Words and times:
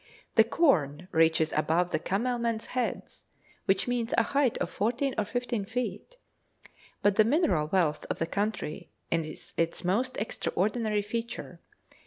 The 0.33 0.43
corn 0.43 1.07
reaches 1.11 1.53
above 1.53 1.91
the 1.91 1.99
camel 1.99 2.39
men's 2.39 2.65
heads, 2.73 3.23
which 3.65 3.87
means 3.87 4.15
a 4.17 4.23
height 4.23 4.57
of 4.57 4.71
fourteen 4.71 5.13
or 5.15 5.25
fifteen 5.25 5.63
feet. 5.63 6.15
But 7.03 7.17
the 7.17 7.23
mineral 7.23 7.67
wealth 7.67 8.07
of 8.09 8.17
the 8.17 8.25
country 8.25 8.89
is 9.11 9.53
its 9.57 9.85
most 9.85 10.17
extraordinary 10.17 11.03
feature. 11.03 11.59